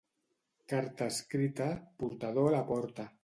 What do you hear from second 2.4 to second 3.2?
la porta.